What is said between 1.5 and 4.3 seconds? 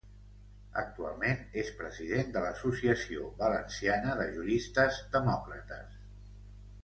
és president de l'Associació Valenciana de